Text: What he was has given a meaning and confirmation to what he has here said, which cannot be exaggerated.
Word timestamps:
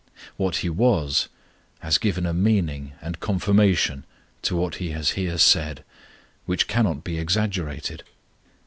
What 0.35 0.55
he 0.65 0.67
was 0.71 1.27
has 1.81 1.99
given 1.99 2.25
a 2.25 2.33
meaning 2.33 2.93
and 3.03 3.19
confirmation 3.19 4.03
to 4.41 4.55
what 4.55 4.77
he 4.77 4.89
has 4.93 5.11
here 5.11 5.37
said, 5.37 5.83
which 6.47 6.67
cannot 6.67 7.03
be 7.03 7.19
exaggerated. 7.19 8.01